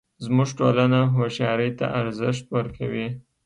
زموږ 0.25 0.49
ټولنه 0.59 0.99
هوښیارۍ 1.15 1.71
ته 1.79 1.85
ارزښت 2.01 2.45
ورکوي 2.55 3.07